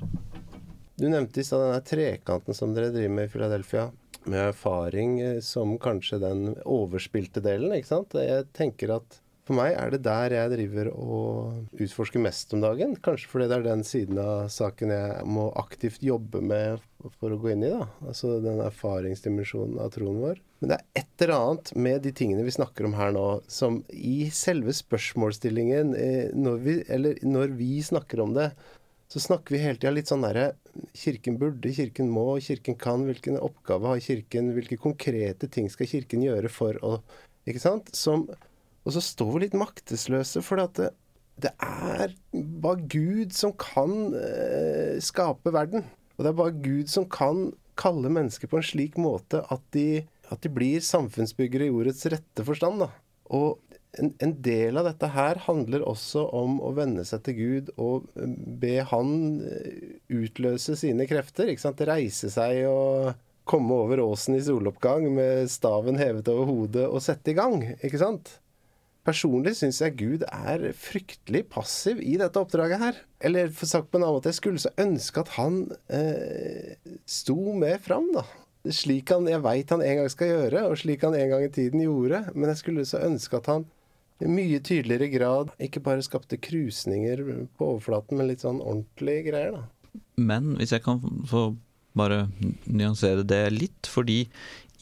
[0.98, 3.90] Du nevnte i stad denne trekanten som dere driver med i Philadelphia.
[4.26, 8.18] Med erfaring eh, som kanskje den overspilte delen, ikke sant.
[8.18, 12.98] Jeg tenker at for meg er det der jeg driver og utforsker mest om dagen.
[13.04, 16.84] Kanskje fordi det er den siden av saken jeg må aktivt jobbe med
[17.22, 17.72] for å gå inn i.
[17.72, 17.88] da.
[18.04, 20.42] Altså den erfaringsdimensjonen av troen vår.
[20.60, 23.80] Men det er et eller annet med de tingene vi snakker om her nå, som
[23.94, 28.50] i selve spørsmålsstillingen, eh, når vi, eller når vi snakker om det,
[29.08, 30.50] så snakker vi hele tida litt sånn derre
[30.98, 33.06] Kirken burde, Kirken må, Kirken kan.
[33.08, 34.52] Hvilken oppgave har Kirken?
[34.58, 36.98] Hvilke konkrete ting skal Kirken gjøre for å
[37.48, 37.88] Ikke sant?
[37.96, 38.26] Som
[38.88, 40.92] og så står vi litt maktesløse, for det,
[41.44, 42.14] det, er
[42.64, 45.84] bare Gud som kan eh, skape verden.
[46.16, 50.06] Og det er bare Gud som kan kalle mennesker på en slik måte at de,
[50.32, 52.86] at de blir samfunnsbyggere i ordets rette forstand.
[52.86, 52.90] Da.
[53.36, 53.60] Og
[54.00, 58.08] en, en, del av dette her handler også om å venne seg til Gud og
[58.16, 59.14] eh, be Han
[59.52, 61.52] eh, utløse sine krefter.
[61.52, 61.84] ikke sant?
[61.92, 63.14] Reise seg og
[63.48, 67.62] komme over åsen i soloppgang med staven hevet over hodet og sette i gang.
[67.82, 68.38] ikke sant?
[69.08, 72.98] Personlig syns jeg Gud er fryktelig passiv i dette oppdraget her.
[73.24, 76.76] Eller for sagt på en annen måte, jeg skulle så ønske at han eh,
[77.08, 78.26] sto med fram, da.
[78.68, 81.54] Slik han jeg veit han en gang skal gjøre, og slik han en gang i
[81.56, 82.26] tiden gjorde.
[82.36, 83.68] Men jeg skulle så ønske at han
[84.20, 87.22] i mye tydeligere grad ikke bare skapte krusninger
[87.56, 89.66] på overflaten, men litt sånn ordentlige greier, da.
[90.18, 91.52] Men hvis jeg kan få
[91.98, 92.26] bare
[92.66, 94.26] nyansere det litt, fordi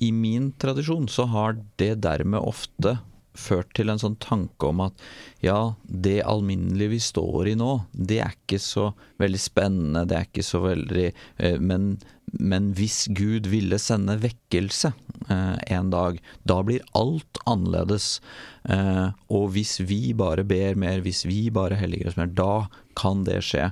[0.03, 2.97] i min tradisjon så har det dermed ofte
[3.39, 5.05] ført til en sånn tanke om at
[5.43, 8.89] ja, det alminnelige vi står i nå, det er ikke så
[9.21, 11.93] veldig spennende, det er ikke så veldig eh, men,
[12.39, 14.93] men, hvis Gud ville sende vekkelse
[15.29, 18.17] eh, en dag, da blir alt annerledes.
[18.69, 22.67] Eh, og hvis vi bare ber mer, hvis vi bare helliger oss mer, da
[22.99, 23.69] kan det skje.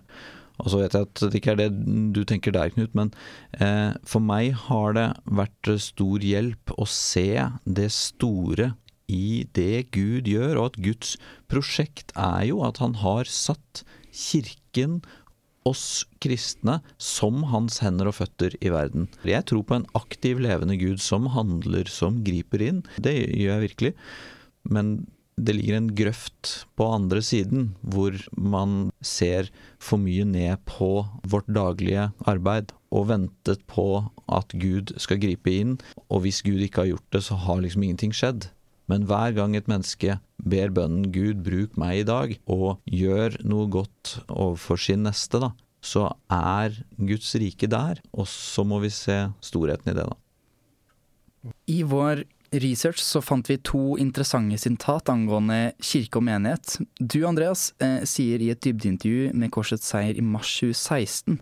[0.61, 1.69] Og så vet jeg at det ikke er det
[2.15, 3.11] du tenker der, Knut, men
[3.57, 7.27] eh, for meg har det vært stor hjelp å se
[7.65, 8.73] det store
[9.11, 11.17] i det Gud gjør, og at Guds
[11.51, 15.01] prosjekt er jo at han har satt kirken,
[15.63, 19.07] oss kristne, som hans hender og føtter i verden.
[19.23, 22.81] Jeg tror på en aktiv, levende Gud som handler, som griper inn.
[22.99, 23.93] Det gjør jeg virkelig.
[24.67, 24.95] Men
[25.39, 29.49] det ligger en grøft på andre siden, hvor man ser
[29.81, 33.87] for mye ned på vårt daglige arbeid og ventet på
[34.29, 35.77] at Gud skal gripe inn.
[36.09, 38.51] Og hvis Gud ikke har gjort det, så har liksom ingenting skjedd.
[38.93, 43.65] Men hver gang et menneske ber bønnen 'Gud, bruk meg i dag', og gjør noe
[43.73, 45.49] godt overfor sin neste, da,
[45.81, 48.03] så er Guds rike der.
[48.13, 50.19] Og så må vi se storheten i det, da.
[51.67, 52.23] I vår
[52.61, 56.77] research så fant vi to interessante sitat angående kirke og menighet.
[56.99, 61.39] Du Andreas eh, sier i et dybdeintervju med Korsets seier i mars 2016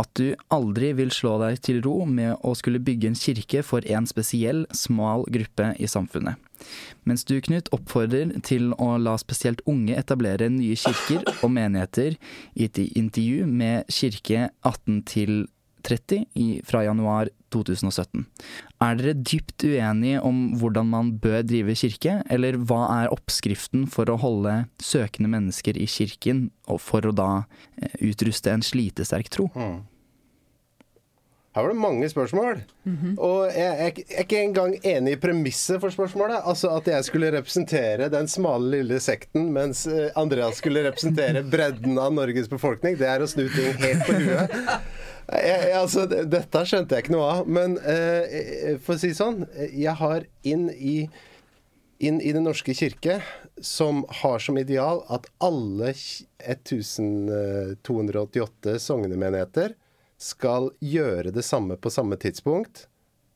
[0.00, 3.86] at du aldri vil slå deg til ro med å skulle bygge en kirke for
[3.86, 6.40] en spesiell, smal gruppe i samfunnet.
[7.08, 12.18] Mens du, Knut, oppfordrer til å la spesielt unge etablere nye kirker og menigheter
[12.54, 15.40] i et intervju med Kirke 18 til
[15.86, 18.24] 30 i, fra januar 2017.
[18.80, 24.10] Er dere dypt uenige om hvordan man bør drive kirke, eller hva er oppskriften for
[24.10, 27.30] å holde søkende mennesker i kirken, og for å da
[27.80, 29.50] eh, utruste en slitesterk tro?
[29.56, 29.80] Mm.
[31.50, 32.60] Her var det mange spørsmål.
[32.84, 33.18] Mm -hmm.
[33.18, 36.36] Og jeg, jeg, jeg, er ikke engang enig i premisset for spørsmålet.
[36.44, 41.98] Altså at jeg skulle representere den smale, lille sekten, mens eh, Andreas skulle representere bredden
[41.98, 42.98] av Norges befolkning.
[42.98, 44.50] Det er å snu ting helt på huet.
[45.30, 47.46] Jeg, altså, dette skjønte jeg ikke noe av.
[47.46, 51.10] Men eh, for å si sånn, jeg har inn i,
[51.98, 53.22] inn i Den norske kirke,
[53.60, 55.94] som har som ideal at alle
[56.38, 59.74] 1288 sognemenigheter
[60.20, 62.86] skal gjøre det samme på samme tidspunkt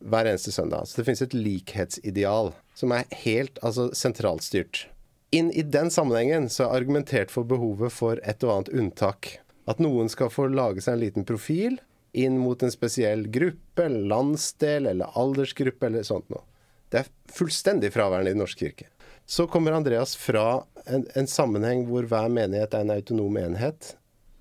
[0.05, 0.85] hver eneste søndag.
[0.87, 4.87] Så det finnes et likhetsideal som er helt altså, sentralstyrt.
[5.35, 9.39] Inn i den sammenhengen så er argumentert for behovet for et og annet unntak.
[9.67, 11.81] At noen skal få lage seg en liten profil
[12.15, 16.45] inn mot en spesiell gruppe, landsdel eller aldersgruppe eller sånt noe.
[16.93, 18.87] Det er fullstendig fraværende i Den norske kirke.
[19.27, 23.95] Så kommer Andreas fra en, en sammenheng hvor hver menighet er en autonom enhet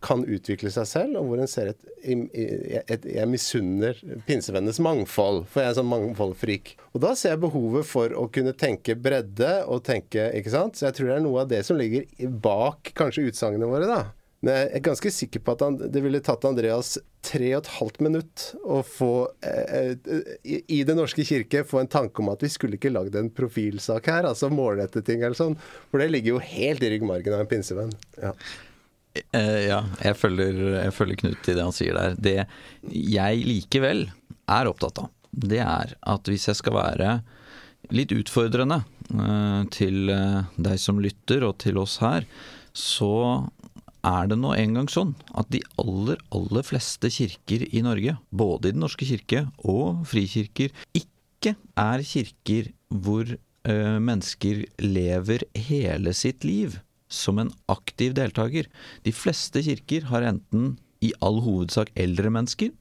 [0.03, 5.45] kan utvikle seg selv, og hvor en ser et, et, et Jeg misunner pinsevennenes mangfold,
[5.49, 6.75] for jeg er en sånn mangfoldfrik.
[6.93, 10.77] Og da ser jeg behovet for å kunne tenke bredde og tenke Ikke sant?
[10.77, 12.05] Så jeg tror det er noe av det som ligger
[12.43, 14.03] bak kanskje utsagnene våre, da.
[14.43, 17.69] Men jeg er ganske sikker på at han, det ville tatt Andreas tre og et
[17.77, 19.13] halvt minutt å få
[19.47, 23.15] eh, eh i Den norske kirke få en tanke om at vi skulle ikke lagd
[23.15, 25.55] en profilsak her, altså målrette ting eller sånn.
[25.87, 27.95] For det ligger jo helt i ryggmargen av en pinsevenn.
[28.19, 28.33] Ja.
[29.13, 32.15] Eh, ja, jeg følger, jeg følger, Knut i det han sier der.
[32.17, 32.37] Det
[32.89, 34.07] jeg likevel
[34.49, 37.09] er opptatt av, det er at hvis jeg skal være
[37.93, 38.81] litt utfordrende
[39.13, 42.25] eh, til eh, deg som lytter og til oss her,
[42.73, 43.45] så
[44.03, 48.75] er det nå engang sånn at de aller, aller fleste kirker i Norge, både i
[48.75, 53.29] Den norske kirke og frikirker, ikke er kirker hvor
[53.63, 56.73] mennesker lever hele sitt liv
[57.13, 58.69] som en aktiv deltaker.
[59.05, 62.73] De fleste kirker har enten i all hovedsak eldre mennesker,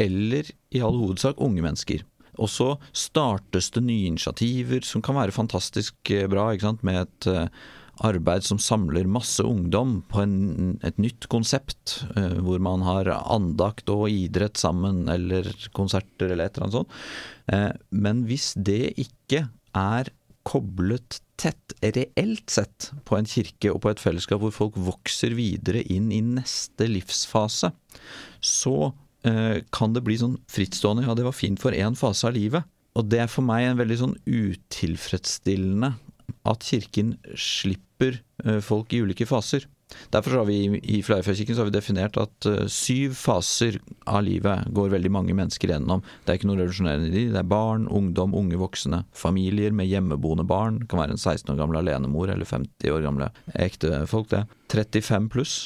[0.00, 2.04] eller i all hovedsak unge mennesker.
[2.42, 6.48] Og så startes det nye initiativer som kan være fantastisk eh, bra,
[6.82, 7.46] med et uh,
[8.02, 13.90] arbeid som samler masse ungdom på en, et nytt konsept, eh, hvor man har andakt
[13.92, 16.98] og idrett sammen, eller konserter eller et eller annet sånt.
[17.52, 19.46] Eh, men hvis det ikke
[19.78, 20.10] er
[20.44, 25.82] koblet tett, reelt sett, på en kirke og på et fellesskap hvor folk vokser videre
[25.90, 27.72] inn i neste livsfase,
[28.44, 28.76] så
[29.26, 32.66] eh, kan det bli sånn frittstående ja, det var fint for én fase av livet.
[32.94, 35.94] Og det er for meg en veldig sånn utilfredsstillende
[36.46, 39.66] at kirken slipper eh, folk i ulike faser.
[40.14, 45.36] Derfor har vi i Fleifjordkirken definert at uh, syv faser av livet går veldig mange
[45.36, 46.02] mennesker gjennom.
[46.24, 47.24] Det er ikke noe revolusjonerende i de.
[47.34, 49.04] Det er barn, ungdom, unge voksne.
[49.14, 50.80] Familier med hjemmeboende barn.
[50.82, 54.44] Det kan være en 16 år gammel alenemor eller 50 år gamle ektefolk, det.
[54.74, 55.56] 35 pluss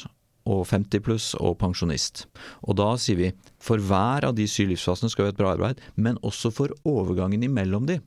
[0.49, 2.25] og 50 pluss og pensjonist.
[2.65, 5.53] Og da sier vi for hver av de syv livsfasene skal vi ha et bra
[5.55, 7.99] arbeid, men også for overgangen imellom de.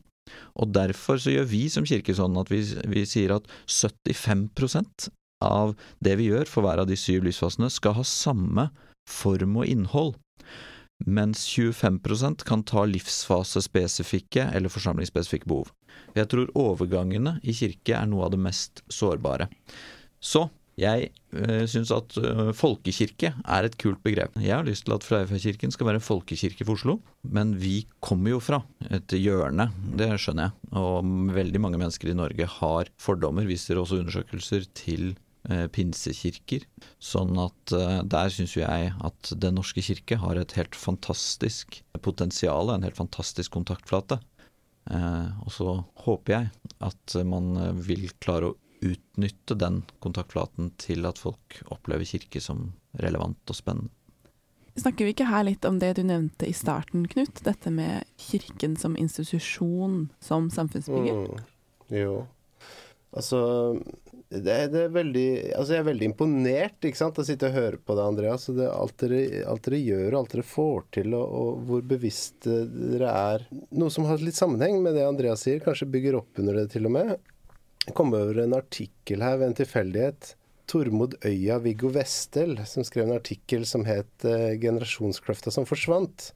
[0.59, 4.48] Og derfor så gjør vi som kirke sånn at vi, vi sier at 75
[5.42, 5.74] av
[6.05, 8.68] det vi gjør for hver av de syv livsfasene, skal ha samme
[9.09, 10.16] form og innhold,
[11.02, 15.72] mens 25% kan ta livsfasespesifikke eller forsamlingsspesifikke behov.
[16.16, 19.48] Jeg tror overgangene i kirke er noe av det mest sårbare.
[20.22, 20.46] Så
[20.81, 24.38] jeg øh, syns at øh, folkekirke er et kult begrep.
[24.40, 26.96] Jeg har lyst til at Freifjordkirken skal være en folkekirke for Oslo,
[27.28, 30.70] men vi kommer jo fra et hjørne, det skjønner jeg.
[30.81, 35.32] Og veldig mange mennesker i Norge har fordommer, viser også undersøkelser, til Eh,
[35.74, 36.66] pinsekirker.
[37.02, 42.70] Sånn at eh, der syns jeg at Den norske kirke har et helt fantastisk potensial,
[42.70, 44.20] en helt fantastisk kontaktflate.
[44.90, 51.20] Eh, og så håper jeg at man vil klare å utnytte den kontaktflaten til at
[51.22, 53.92] folk opplever kirke som relevant og spennende.
[54.72, 57.42] Snakker vi ikke her litt om det du nevnte i starten, Knut?
[57.44, 61.26] Dette med kirken som institusjon, som samfunnsbygger?
[61.28, 61.42] Mm,
[61.92, 62.14] jo.
[63.12, 63.42] Altså
[64.33, 65.27] det, det, er veldig
[65.59, 68.47] Altså, jeg er veldig imponert ikke sant, å sitte og høre på det, Andreas.
[68.55, 72.49] Det, alt, dere, alt dere gjør, og alt dere får til, og, og hvor bevisst
[72.49, 73.47] dere er.
[73.77, 76.88] Noe som har litt sammenheng med det Andreas sier, kanskje bygger opp under det til
[76.88, 77.16] og med.
[77.83, 80.35] Jeg kom over en artikkel her ved en tilfeldighet.
[80.71, 86.31] Tormod Øya Viggo Vestel, som skrev en artikkel som het eh, 'Generasjonskløfta som forsvant'.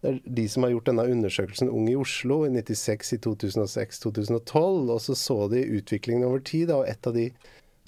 [0.00, 4.02] Det er de som har gjort denne undersøkelsen Ung i Oslo i 96, i 2006,
[4.04, 4.90] 2012.
[4.94, 6.70] Og så så de utviklingen over tid.
[6.74, 7.30] Og et av de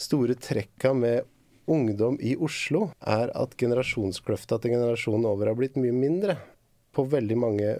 [0.00, 1.28] store trekka med
[1.70, 6.38] ungdom i Oslo er at generasjonskløfta til generasjonen over har blitt mye mindre.
[6.90, 7.74] På veldig mange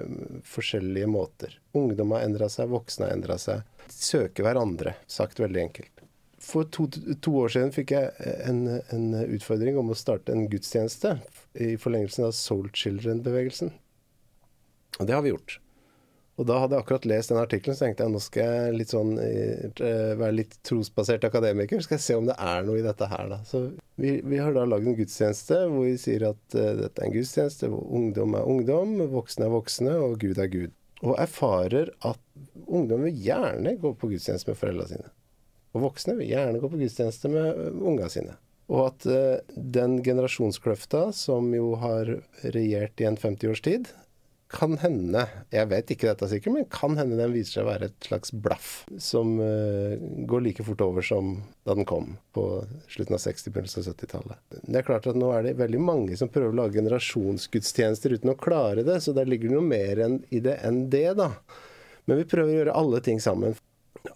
[0.47, 1.57] forskjellige måter.
[1.75, 3.65] Ungdom har endra seg, voksne har endra seg.
[3.91, 6.05] De søker hverandre, sagt veldig enkelt.
[6.41, 6.87] For to,
[7.21, 8.63] to, år siden fikk jeg en,
[8.95, 11.19] en utfordring om å starte en gudstjeneste
[11.59, 13.75] i forlengelsen av Soul Children-bevegelsen.
[14.99, 15.61] Og det har vi gjort.
[16.41, 18.93] Og da hadde jeg akkurat lest den artikkelen, så tenkte jeg nå skal jeg litt
[18.95, 19.83] sånn, eh,
[20.17, 21.83] være litt trosbasert akademiker.
[21.85, 23.43] Skal jeg se om det er noe i dette her, da.
[23.45, 23.67] Så
[24.01, 27.13] vi, vi har da lagd en gudstjeneste hvor vi sier at uh, dette er en
[27.13, 30.77] gudstjeneste hvor ungdom er ungdom, voksne er voksne, og Gud er Gud.
[31.05, 32.21] Og erfarer at
[32.65, 35.13] ungdom vil gjerne gå på gudstjeneste med foreldrene sine.
[35.77, 38.41] Og voksne vil gjerne gå på gudstjeneste med uh, unga sine.
[38.73, 42.17] Og at uh, den generasjonskløfta, som jo har
[42.49, 43.93] regjert i en 50 års tid,
[44.51, 45.23] kan hende,
[45.55, 48.33] jeg vet ikke dette sikkert, men kan hende den viser seg å være et slags
[48.35, 49.95] blaff som uh,
[50.27, 51.37] går like fort over som
[51.69, 52.47] da den kom på
[52.91, 54.43] slutten av 60- begynnelsen av 70-tallet.
[54.67, 58.35] Det er klart at nå er det veldig mange som prøver å lage generasjonsgudstjenester uten
[58.35, 60.03] å klare det, så der ligger det noe mer
[60.35, 61.31] i det enn det, da.
[62.11, 63.55] Men vi prøver å gjøre alle ting sammen.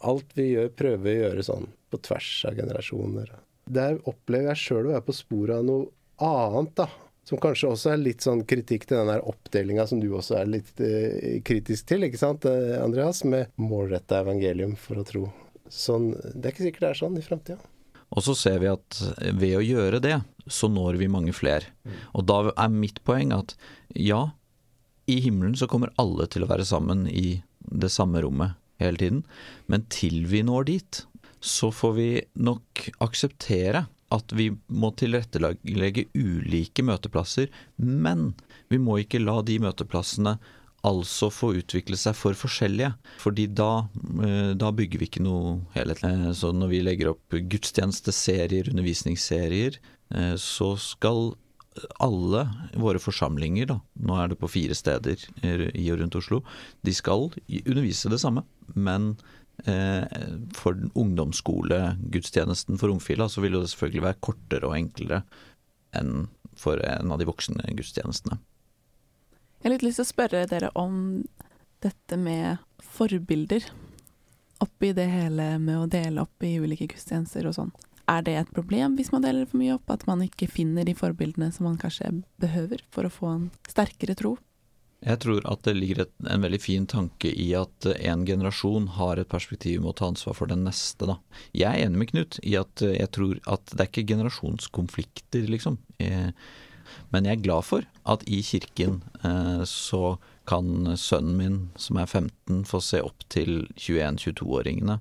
[0.03, 3.31] Alt vi gjør, prøver å gjøre sånn på tvers av generasjoner.
[3.71, 5.93] Der opplever jeg sjøl å være på sporet av noe
[6.25, 6.91] annet, da.
[7.25, 10.51] Som kanskje også er litt sånn kritikk til den der oppdelinga som du også er
[10.59, 13.23] litt eh, kritisk til, ikke sant, eh, Andreas?
[13.25, 15.29] Med målretta evangelium for å tro.
[15.73, 17.71] Sånn, det er ikke sikkert det er sånn i framtida.
[18.15, 19.01] Og så ser vi at
[19.33, 21.73] ved å gjøre det, så når vi mange flere.
[21.89, 21.97] Mm.
[22.13, 23.57] Og da er mitt poeng at
[23.97, 24.29] ja,
[25.11, 29.25] i himmelen så kommer alle til å være sammen i det samme rommet hele tiden.
[29.67, 31.03] Men til vi når dit,
[31.45, 38.33] så får vi nok akseptere at vi må tilrettelegge ulike møteplasser, men
[38.73, 40.37] vi må ikke la de møteplassene
[40.85, 42.93] altså få utvikle seg for forskjellige.
[43.23, 43.87] Fordi da,
[44.21, 46.11] eh, da bygger vi ikke noe helhetlig.
[46.13, 49.81] Eh, så når vi legger opp gudstjenesteserier, undervisningsserier,
[50.15, 51.35] eh, så skal
[51.99, 52.45] alle
[52.79, 55.19] våre forsamlinger, da, nå er det på fire steder
[55.75, 56.45] i og rundt Oslo,
[56.87, 58.45] de skal undervise det samme,
[58.77, 59.17] men
[59.65, 65.23] for ungdomsskolegudstjenesten for ungfila så vil det selvfølgelig være kortere og enklere
[65.97, 66.27] enn
[66.59, 68.37] for en av de voksne gudstjenestene.
[69.65, 71.25] Jeg har litt lyst til å spørre dere om
[71.85, 72.61] dette med
[72.95, 73.65] forbilder
[74.65, 77.73] oppi det hele med å dele opp i ulike gudstjenester og sånn.
[78.11, 80.95] Er det et problem hvis man deler for mye opp, at man ikke finner de
[80.97, 82.11] forbildene som man kanskje
[82.43, 84.37] behøver for å få en sterkere tro?
[85.05, 89.21] Jeg tror at det ligger et, en veldig fin tanke i at en generasjon har
[89.21, 91.09] et perspektiv med å ta ansvar for den neste.
[91.11, 91.19] Da.
[91.53, 95.81] Jeg er enig med Knut i at jeg tror at det er ikke generasjonskonflikter, liksom.
[96.01, 96.31] Eh,
[97.13, 100.17] men jeg er glad for at i kirken eh, så
[100.49, 104.99] kan sønnen min, som er 15, få se opp til 21-22-åringene.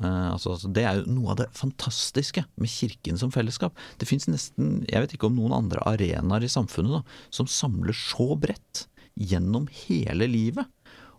[0.00, 3.78] Eh, altså, det er jo noe av det fantastiske med kirken som fellesskap.
[4.02, 7.96] Det fins nesten, jeg vet ikke om noen andre arenaer i samfunnet da, som samler
[7.96, 8.86] så bredt
[9.20, 10.68] gjennom hele livet.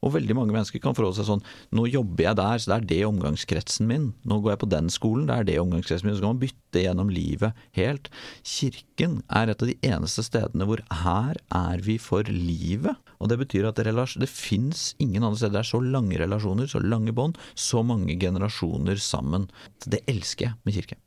[0.01, 1.43] Og veldig mange mennesker kan forholde seg sånn
[1.77, 4.07] Nå jobber jeg der, så det er det omgangskretsen min.
[4.25, 6.17] Nå går jeg på den skolen, det er det omgangskretsen min.
[6.17, 8.09] Så kan man bytte gjennom livet helt.
[8.41, 12.97] Kirken er et av de eneste stedene hvor her er vi for livet.
[13.21, 15.59] Og det betyr at det, det fins ingen andre steder.
[15.59, 19.49] Det er så lange relasjoner, så lange bånd, så mange generasjoner sammen.
[19.85, 20.97] Det elsker jeg med kirke.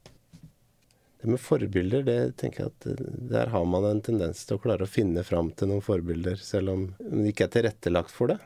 [1.25, 4.61] Det med forbilder, det tenker jeg at eh, der har man en tendens til å
[4.61, 8.37] klare å finne fram til noen forbilder, selv om det ikke er tilrettelagt for det.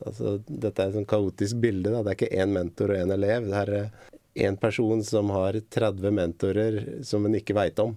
[0.00, 1.92] Altså, dette er et sånn kaotisk bilde.
[1.92, 2.00] Da.
[2.00, 3.50] Det er ikke én mentor og én elev.
[3.52, 7.92] Det er én person som har 30 mentorer som en ikke veit om.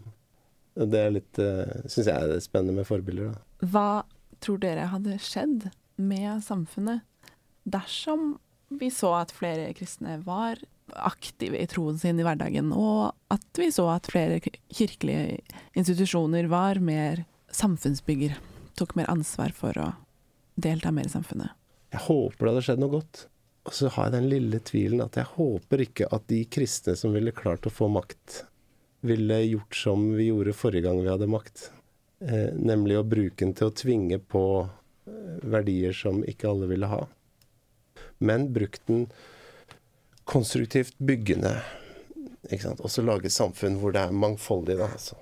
[0.75, 3.31] Det er litt, uh, syns jeg er spennende med forbilder.
[3.31, 3.67] Da.
[3.71, 3.89] Hva
[4.43, 7.07] tror dere hadde skjedd med samfunnet
[7.63, 8.33] dersom
[8.67, 10.59] vi så at flere kristne var
[10.93, 15.39] aktive i troen sin i hverdagen, og at vi så at flere kirkelige
[15.77, 17.23] institusjoner var mer
[17.55, 18.35] samfunnsbygger,
[18.77, 19.91] tok mer ansvar for å
[20.55, 21.55] delta mer i samfunnet.
[21.95, 23.25] Jeg håper det hadde skjedd noe godt.
[23.65, 27.15] Og så har jeg den lille tvilen at jeg håper ikke at de kristne som
[27.15, 28.43] ville klart å få makt,
[29.05, 31.69] ville gjort som vi gjorde forrige gang vi hadde makt.
[32.21, 36.89] Eh, nemlig å bruke den til å tvinge på eh, verdier som ikke alle ville
[36.89, 37.01] ha.
[38.21, 39.07] Men brukt den
[40.25, 41.59] konstruktivt byggende.
[42.77, 44.89] Og så lage et samfunn hvor det er mangfoldig, da.
[44.91, 45.17] altså.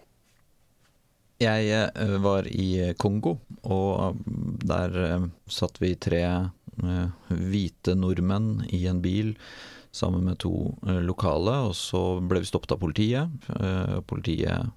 [1.43, 4.19] Jeg eh, var i Kongo, og
[4.63, 9.33] der eh, satt vi tre eh, hvite nordmenn i en bil
[9.93, 13.29] sammen med to lokale, og så ble vi stoppet av politiet.
[14.09, 14.71] Politiet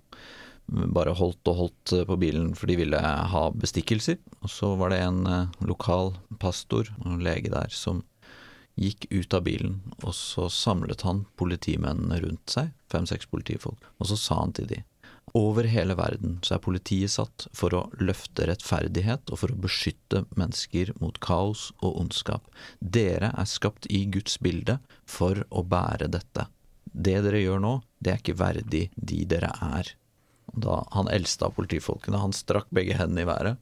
[0.93, 4.19] bare holdt og holdt på bilen for de ville ha bestikkelser.
[4.45, 5.23] Og så var det en
[5.65, 8.03] lokal pastor og lege der som
[8.77, 14.21] gikk ut av bilen, og så samlet han politimennene rundt seg, fem-seks politifolk, og så
[14.21, 14.83] sa han til de
[15.37, 20.23] over hele verden så er politiet satt for å løfte rettferdighet og for å beskytte
[20.39, 22.47] mennesker mot kaos og ondskap.
[22.81, 26.47] Dere er skapt i Guds bilde for å bære dette.
[26.85, 29.93] Det dere gjør nå, det er ikke verdig de dere er.
[30.47, 33.59] Da Han eldste av politifolkene, han strakk begge hendene i været,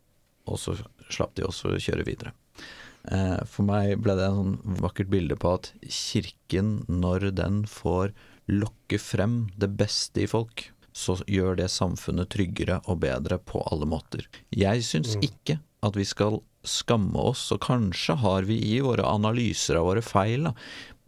[0.47, 0.77] og så
[1.09, 2.35] slapp de også kjøre videre.
[3.13, 8.15] Eh, for meg ble det en sånn vakkert bilde på at kirken, når den får
[8.49, 13.89] lokke frem det beste i folk, så gjør det samfunnet tryggere og bedre på alle
[13.91, 14.29] måter.
[14.55, 15.25] Jeg syns mm.
[15.27, 20.05] ikke at vi skal skamme oss, og kanskje har vi i våre analyser av våre
[20.05, 20.55] feil da,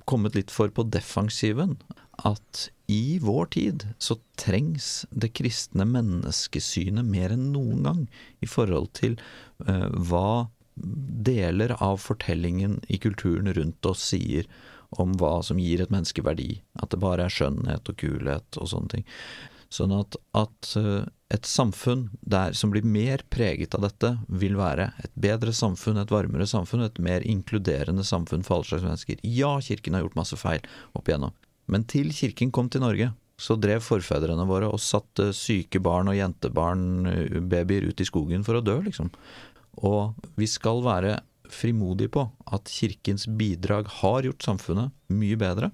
[0.07, 1.77] kommet litt for på defensiven.
[2.27, 8.05] At i vår tid så trengs det kristne menneskesynet mer enn noen gang
[8.45, 9.17] i forhold til
[9.67, 10.47] uh, hva
[10.77, 14.49] deler av fortellingen i kulturen rundt oss sier
[14.91, 16.61] om hva som gir et menneske verdi.
[16.79, 19.07] At det bare er skjønnhet og kulhet og sånne ting.
[19.73, 24.93] Sånn at, at eh, et samfunn der som blir mer preget av dette, vil være
[25.03, 29.23] et bedre samfunn, et varmere samfunn, et mer inkluderende samfunn for alle slags mennesker.
[29.27, 30.63] Ja, Kirken har gjort masse feil
[30.95, 31.35] opp igjennom,
[31.73, 36.17] men til Kirken kom til Norge, så drev forfedrene våre og satte syke barn og
[36.17, 39.11] jentebarn, eh, babyer, ut i skogen for å dø, liksom.
[39.85, 41.19] Og vi skal være
[41.53, 45.71] frimodige på at kirkens bidrag har gjort samfunnet mye bedre.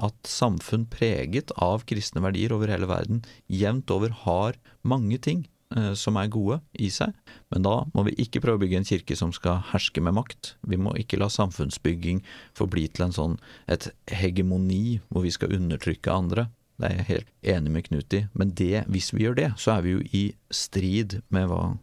[0.00, 3.22] At samfunn preget av kristne verdier over hele verden
[3.52, 4.56] jevnt over har
[4.88, 5.44] mange ting
[5.76, 7.12] eh, som er gode i seg.
[7.52, 10.54] Men da må vi ikke prøve å bygge en kirke som skal herske med makt.
[10.64, 12.24] Vi må ikke la samfunnsbygging
[12.56, 13.38] forbli til en sånn
[13.68, 16.48] et hegemoni hvor vi skal undertrykke andre.
[16.80, 18.24] Det er jeg helt enig med Knut i.
[18.32, 21.74] Men det, hvis vi gjør det, så er vi jo i strid med hva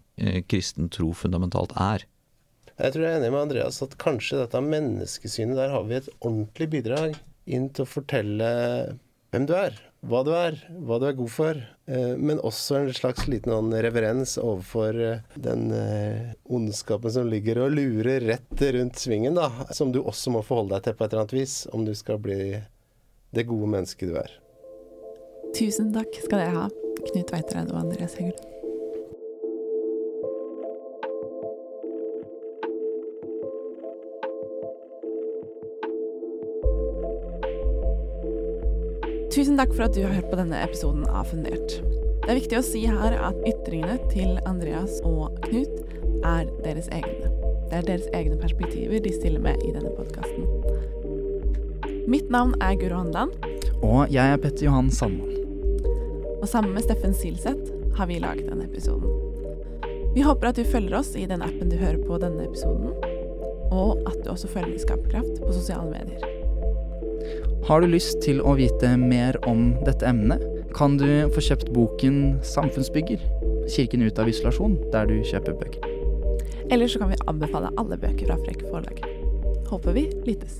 [0.51, 2.05] kristen tro fundamentalt er.
[2.79, 6.09] Jeg tror jeg er enig med Andreas at kanskje dette menneskesynet, der har vi et
[6.19, 7.17] ordentlig bidrag
[7.49, 8.49] inn til å fortelle
[9.33, 9.75] hvem du er,
[10.07, 10.55] hva du er,
[10.87, 11.59] hva du er god for.
[11.91, 15.67] Eh, men også en slags liten sånn reverens overfor eh, den
[16.47, 19.49] ondskapen som ligger og lurer rett rundt svingen, da.
[19.75, 22.21] Som du også må forholde deg til på et eller annet vis, om du skal
[22.23, 22.39] bli
[23.35, 24.31] det gode mennesket du er.
[25.57, 26.69] Tusen takk skal dere ha,
[27.09, 28.58] Knut Veitereid og Andreas Hegel.
[39.29, 41.75] Tusen takk for at du har hørt på denne episoden av Fundert.
[42.23, 45.75] Det er viktig å si her at ytringene til Andreas og Knut
[46.25, 47.29] er deres egne.
[47.69, 50.49] Det er deres egne perspektiver de stiller med i denne podkasten.
[52.09, 53.37] Mitt navn er Guro Handland.
[53.85, 55.37] Og jeg er Petter Johan Sandmann.
[56.41, 57.69] og sammen med Steffen Silseth
[57.99, 59.13] har vi laget denne episoden.
[60.15, 62.95] Vi håper at du følger oss i den appen du hører på denne episoden,
[63.69, 66.38] og at du også følger Skaperkraft på sosiale medier.
[67.67, 70.41] Har du lyst til å vite mer om dette emnet,
[70.77, 73.21] kan du få kjøpt boken 'Samfunnsbygger
[73.69, 75.83] kirken ut av isolasjon' der du kjøper bøker.
[76.71, 79.01] Eller så kan vi anbefale alle bøker fra Frekk forlag.
[79.69, 80.59] Håper vi lyttes.